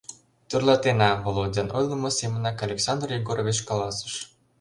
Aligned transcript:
Тӧрлатена,— 0.49 1.09
Володян 1.23 1.69
ойлымо 1.77 2.09
семынак 2.19 2.57
Александр 2.67 3.09
Егорович 3.19 3.57
каласыш. 3.69 4.13